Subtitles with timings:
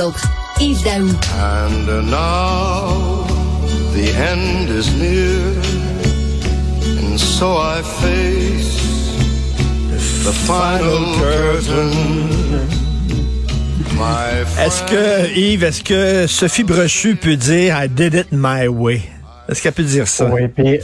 [0.00, 0.26] autres.
[0.60, 1.08] Yves Daou.
[1.38, 3.24] And now
[3.92, 5.54] the end is near.
[6.98, 8.78] And so I face
[10.24, 12.28] the final curtain.
[14.58, 19.02] Est-ce que, Yves, est-ce que Sophie Brochu peut dire I did it my way?
[19.48, 20.26] Est-ce qu'elle peut dire ça?
[20.26, 20.78] Oui, puis,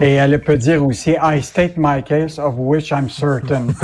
[0.00, 3.74] et elle peut dire aussi I state my case of which I'm certain.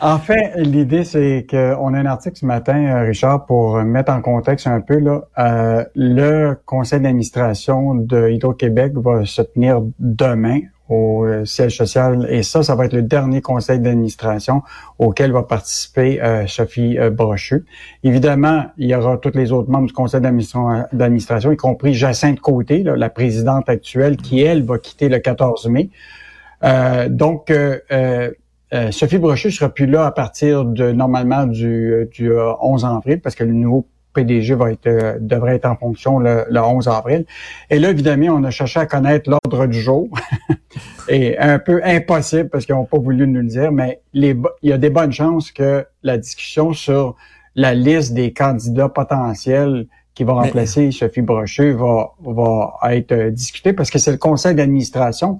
[0.00, 4.20] en fait, l'idée, c'est qu'on a un article ce matin, euh, Richard, pour mettre en
[4.20, 11.24] contexte un peu, là, euh, le conseil d'administration de Hydro-Québec va se tenir demain au
[11.24, 12.26] euh, siège social.
[12.30, 14.62] Et ça, ça va être le dernier conseil d'administration
[14.98, 17.64] auquel va participer Sophie Brochu.
[18.04, 22.82] Évidemment, il y aura tous les autres membres du conseil d'administration, y compris Jacinthe Côté,
[22.84, 25.90] la présidente actuelle, qui, elle, va quitter le 14 mai.
[27.08, 27.50] donc,
[28.90, 33.44] Sophie Brochu sera plus là à partir de, normalement, du, du 11 avril, parce que
[33.44, 37.26] le nouveau PDG va être, euh, devrait être en fonction le, 11 avril.
[37.70, 40.08] Et là, évidemment, on a cherché à connaître l'ordre du jour.
[41.08, 44.70] Et un peu impossible parce qu'ils n'ont pas voulu nous le dire, mais les, il
[44.70, 47.14] y a des bonnes chances que la discussion sur
[47.54, 53.72] la liste des candidats potentiels qui vont remplacer Sophie Brochu va, va être euh, discutée
[53.74, 55.38] parce que c'est le conseil d'administration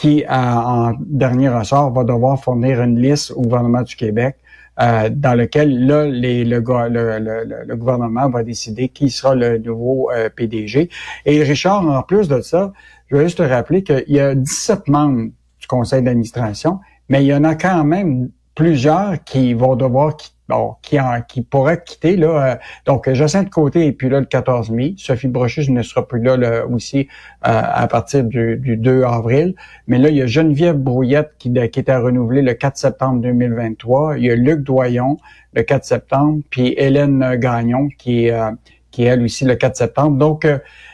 [0.00, 4.36] qui, en dernier ressort, va devoir fournir une liste au gouvernement du Québec
[4.80, 10.10] euh, dans lequel là, les, le, le, le, gouvernement va décider qui sera le nouveau
[10.10, 10.88] euh, PDG.
[11.26, 12.72] Et Richard, en plus de ça,
[13.08, 17.26] je veux juste te rappeler qu'il y a 17 membres du conseil d'administration, mais il
[17.26, 21.82] y en a quand même plusieurs qui vont devoir quitter bon, qui, en, qui pourrait
[21.82, 22.16] quitter.
[22.16, 24.94] Là, euh, donc, Jacinthe Côté est plus là le 14 mai.
[24.98, 27.04] Sophie Brochu ne sera plus là, aussi euh,
[27.42, 29.54] à partir du, 2 avril.
[29.86, 34.18] Mais là, il y a Geneviève Brouillette qui, qui était renouvelée le 4 septembre 2023.
[34.18, 35.16] Il y a Luc Doyon
[35.54, 38.50] le 4 septembre, puis Hélène Gagnon qui, euh,
[38.90, 40.16] qui est elle aussi le 4 septembre.
[40.16, 40.46] Donc,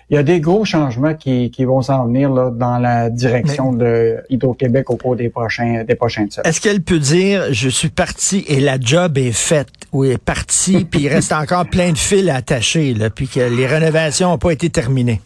[0.09, 3.73] il y a des gros changements qui, qui vont s'en venir là, dans la direction
[3.73, 6.49] de Hydro-Québec au cours des prochains des prochaines semaines.
[6.49, 10.85] Est-ce qu'elle peut dire je suis parti et la job est faite ou est partie
[10.91, 14.39] puis il reste encore plein de fils à attacher là, puis que les rénovations n'ont
[14.39, 15.21] pas été terminées?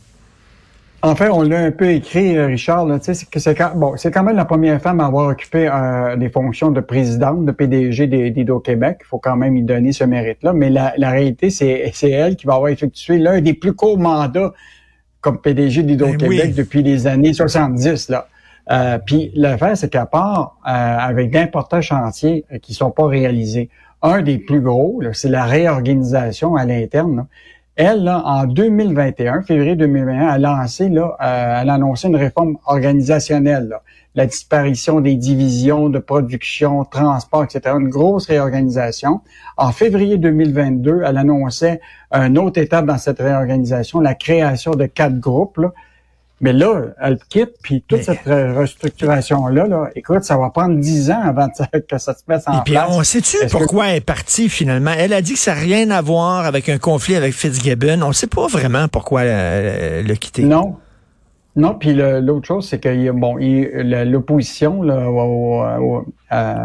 [1.03, 2.85] En fait, on l'a un peu écrit, euh, Richard.
[2.87, 5.67] Là, c'est que c'est quand, bon, c'est quand même la première femme à avoir occupé
[5.67, 8.99] euh, des fonctions de présidente, de PDG d'Hydro-Québec.
[9.01, 10.53] Il faut quand même y donner ce mérite-là.
[10.53, 13.99] Mais la, la réalité, c'est, c'est elle qui va avoir effectué l'un des plus courts
[13.99, 14.53] mandats
[15.21, 18.09] comme PDG d'Hydro-Québec ben depuis les années 70.
[18.09, 18.29] Là.
[18.71, 23.69] Euh, puis l'affaire, c'est qu'à part euh, avec d'importants chantiers qui sont pas réalisés,
[24.03, 27.27] un des plus gros, c'est la réorganisation à l'interne.
[27.83, 33.75] Elle, là, en 2021, février 2021, a lancé, là, euh, a annoncé une réforme organisationnelle,
[34.15, 39.23] la disparition des divisions de production, transport, etc., une grosse réorganisation.
[39.57, 41.81] En février 2022, elle annonçait
[42.13, 45.57] une autre étape dans cette réorganisation, la création de quatre groupes.
[45.57, 45.73] Là,
[46.41, 51.21] mais là, elle quitte, puis toute cette restructuration-là, là, écoute, ça va prendre dix ans
[51.23, 54.93] avant que ça se mette en Et puis, On sait-tu pourquoi elle est partie finalement?
[54.97, 58.01] Elle a dit que ça n'a rien à voir avec un conflit avec Fitzgibbon.
[58.03, 60.45] On ne sait pas vraiment pourquoi elle l'a quitté.
[60.45, 60.77] Non.
[61.57, 66.05] Non, puis l'autre chose, c'est que bon, l'opposition au,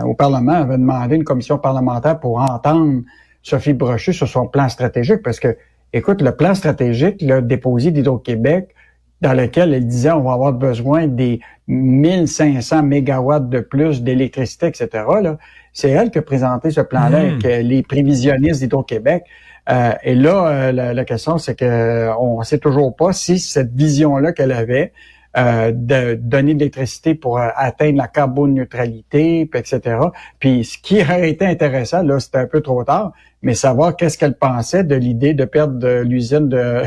[0.06, 3.02] au, Parlement avait demandé une commission parlementaire pour entendre
[3.42, 5.58] Sophie Brochu sur son plan stratégique, parce que,
[5.92, 8.75] écoute, le plan stratégique, le déposé d'Hydro-Québec,
[9.22, 14.88] dans lequel elle disait on va avoir besoin des 1500 mégawatts de plus d'électricité, etc.
[15.22, 15.38] Là,
[15.74, 17.26] c'est elle qui a présenté ce plan-là hmm.
[17.26, 19.24] avec euh, les prévisionnistes d'Hydro-Québec.
[19.70, 24.32] Euh, et là, euh, la, question, c'est que on sait toujours pas si cette vision-là
[24.32, 24.94] qu'elle avait
[25.36, 29.98] de donner de l'électricité pour atteindre la carboneutralité, etc.
[30.40, 34.18] Puis ce qui aurait été intéressant, là, c'était un peu trop tard, mais savoir qu'est-ce
[34.18, 36.84] qu'elle pensait de l'idée de perdre l'usine de,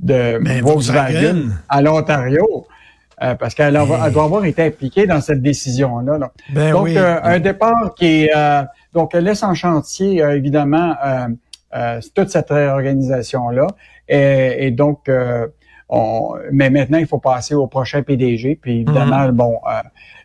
[0.00, 2.66] de Volkswagen, à l'Ontario.
[3.20, 6.30] Euh, parce qu'elle doit avoir été impliquée dans cette décision-là.
[6.50, 8.30] Ben donc, euh, un départ qui est...
[8.36, 8.62] Euh,
[8.94, 10.94] donc, elle laisse en chantier, évidemment,
[12.14, 13.66] toute cette réorganisation-là.
[14.08, 15.10] Et, donc,
[15.88, 18.58] on, mais maintenant, il faut passer au prochain PDG.
[18.60, 19.32] Puis, évidemment, mhm.
[19.32, 19.60] bon...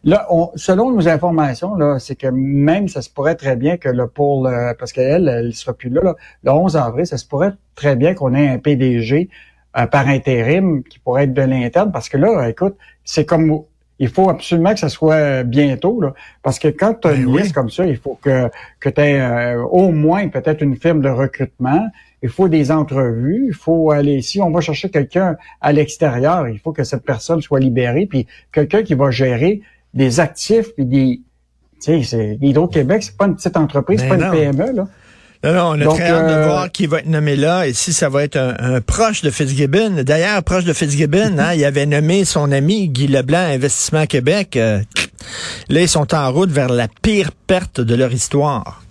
[0.05, 3.87] Là, on, selon nos informations, là, c'est que même ça se pourrait très bien que
[3.87, 7.25] le pour le, parce qu'elle, elle sera plus là, là, le 11 avril, ça se
[7.25, 9.29] pourrait très bien qu'on ait un PDG
[9.77, 12.75] euh, par intérim qui pourrait être de l'interne, parce que là, écoute,
[13.05, 13.63] c'est comme
[13.99, 17.37] il faut absolument que ça soit bientôt, là, parce que quand tu as une ben
[17.37, 18.49] liste comme ça, il faut que,
[18.81, 21.87] que tu aies euh, au moins peut-être une firme de recrutement,
[22.23, 26.57] il faut des entrevues, il faut aller, si on va chercher quelqu'un à l'extérieur, il
[26.57, 29.61] faut que cette personne soit libérée, puis quelqu'un qui va gérer
[29.93, 31.21] des actifs, puis des...
[31.83, 34.87] Tu sais, Hydro-Québec, c'est pas une petite entreprise, c'est pas une PME, là.
[35.43, 37.91] Non, non, on a très hâte de voir qui va être nommé là et si
[37.91, 40.03] ça va être un, proche de Fitzgibbon.
[40.03, 44.55] D'ailleurs, proche de Fitzgibbon, hein, il avait nommé son ami Guy Leblanc Investissement Québec.
[44.55, 44.81] là,
[45.67, 48.82] ils sont en route vers la pire perte de leur histoire.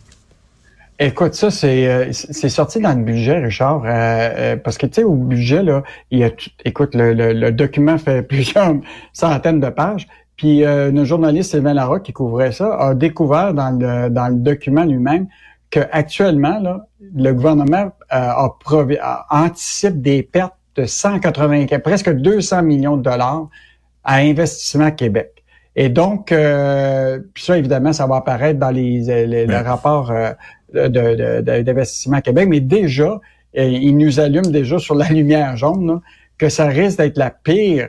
[1.04, 4.94] Écoute, ça, c'est euh, c'est sorti dans le budget, Richard, euh, euh, parce que, tu
[4.94, 5.82] sais, au budget, là,
[6.12, 6.30] il y a
[6.64, 8.76] écoute, le, le, document fait plusieurs
[9.12, 10.06] centaines de pages,
[10.36, 14.36] puis euh, notre journaliste Sylvain Larocque, qui couvrait ça, a découvert dans le, dans le
[14.36, 15.26] document lui-même
[15.70, 22.96] que actuellement, là, le gouvernement a, a, anticipe des pertes de 180, presque 200 millions
[22.96, 23.48] de dollars
[24.04, 25.31] à Investissement Québec.
[25.74, 30.12] Et donc, puis ça, évidemment, ça va apparaître dans les, les, les rapports
[30.72, 33.20] d'investissement à Québec, mais déjà,
[33.58, 36.00] euh, il nous allume déjà sur la lumière jaune
[36.38, 37.88] que ça risque d'être la pire,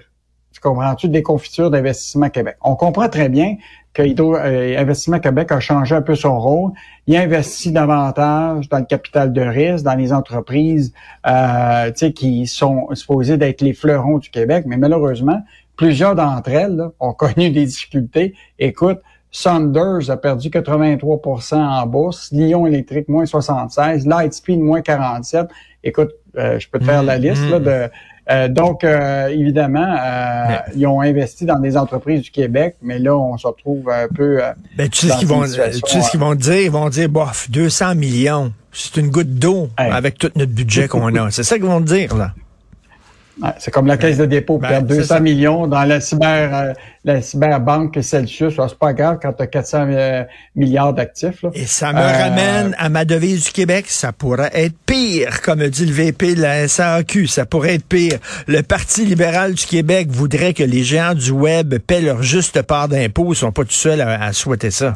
[0.51, 2.57] tu comprends-tu, des confitures d'investissement Québec.
[2.62, 3.56] On comprend très bien
[3.94, 6.71] que euh, Investissement Québec a changé un peu son rôle.
[7.07, 10.94] Il investit davantage dans le capital de risque, dans les entreprises
[11.27, 15.41] euh, qui sont supposées d'être les fleurons du Québec, mais malheureusement,
[15.75, 18.33] plusieurs d'entre elles ont connu des difficultés.
[18.59, 18.99] Écoute,
[19.31, 25.47] Saunders a perdu 83% en bourse, Lyon électrique moins 76, Lightspeed moins 47.
[25.83, 27.89] Écoute, euh, je peux te faire la liste là, de
[28.31, 29.97] euh, donc, euh, évidemment,
[30.73, 34.39] ils ont investi dans des entreprises du Québec, mais là, on se retrouve un peu.
[34.77, 36.61] Ben, tu sais ce qu'ils vont, tu sais ce qu'ils vont dire?
[36.61, 41.13] Ils vont dire, bof, 200 millions, c'est une goutte d'eau avec tout notre budget qu'on
[41.15, 41.31] a.
[41.31, 42.31] c'est ça qu'ils vont dire là
[43.57, 47.21] c'est comme la caisse de dépôt, ben, perdre 200 millions dans la cyber euh, la
[47.21, 49.88] cyberbanque Celsius, c'est pas grave quand tu as 400
[50.56, 51.44] milliards d'actifs.
[51.53, 55.68] Et ça me euh, ramène à ma devise du Québec, ça pourrait être pire, comme
[55.68, 58.19] dit le VP de la SAQ, ça pourrait être pire.
[58.47, 62.88] Le Parti libéral du Québec voudrait que les géants du web paient leur juste part
[62.88, 64.95] d'impôts, ils sont pas tout seuls à souhaiter ça.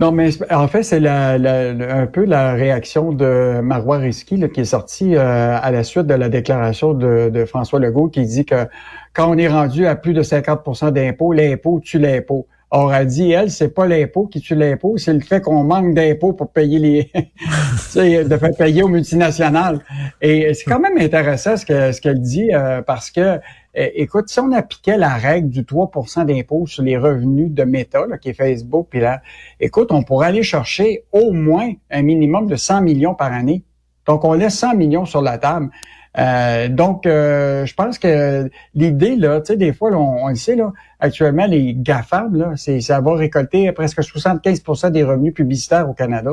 [0.00, 5.16] Non, mais en fait, c'est un peu la réaction de Marois Risky qui est sorti
[5.16, 8.68] euh, à la suite de la déclaration de, de, François Legault qui dit que
[9.12, 12.46] quand on est rendu à plus de 50% d'impôts, l'impôt tue l'impôt.
[12.70, 15.94] Or, a dit, elle, c'est pas l'impôt qui tue l'impôt, c'est le fait qu'on manque
[15.94, 17.12] d'impôts pour payer les,
[18.24, 19.80] de faire payer aux multinationales.
[20.20, 23.40] Et c'est quand même intéressant ce qu'elle ce qu'elle dit, euh, parce que
[23.74, 28.30] écoute, si on appliquait la règle du 3% d'impôt sur les revenus de Meta, qui
[28.30, 29.22] est Facebook, puis là,
[29.60, 33.64] écoute, on pourrait aller chercher au moins un minimum de 100 millions par année.
[34.06, 35.70] Donc, on laisse 100 millions sur la table.
[36.18, 40.56] Euh, donc, euh, je pense que l'idée, là, tu sais, des fois, on, le sait,
[40.56, 45.94] là, actuellement, les GAFAM, là, c'est, ça va récolter presque 75% des revenus publicitaires au
[45.94, 46.32] Canada.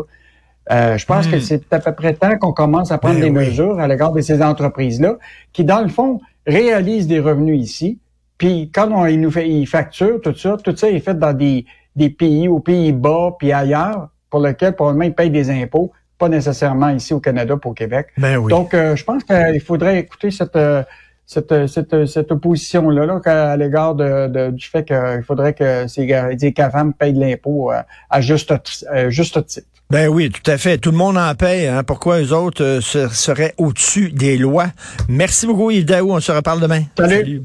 [0.70, 1.42] je pense que hmm.
[1.42, 4.22] c'est à peu près temps qu'on commence à prendre ben des mesures à l'égard de
[4.22, 5.18] ces entreprises-là,
[5.54, 8.00] qui, dans le fond, réalise des revenus ici,
[8.38, 11.34] puis quand on, il nous fait, il facture tout ça, tout ça est fait dans
[11.34, 11.66] des,
[11.96, 16.90] des pays aux Pays-Bas puis ailleurs, pour lesquels probablement ils payent des impôts, pas nécessairement
[16.90, 18.08] ici au Canada pour Québec.
[18.18, 18.50] Ben oui.
[18.50, 20.84] Donc, euh, je pense qu'il faudrait écouter cette euh,
[21.28, 23.20] cette, cette, cette opposition-là là,
[23.52, 27.82] à l'égard de, du fait qu'il faudrait que ces des CAFAM payent de l'impôt euh,
[28.12, 28.54] à juste,
[29.10, 29.68] juste titre.
[29.92, 30.80] Ben oui, tout à fait.
[30.80, 31.68] Tout le monde en paye.
[31.68, 31.84] Hein.
[31.84, 34.68] Pourquoi eux autres euh, seraient au-dessus des lois?
[35.08, 36.12] Merci beaucoup, Yves Daou.
[36.12, 36.82] On se reparle demain.
[36.98, 37.42] Salut.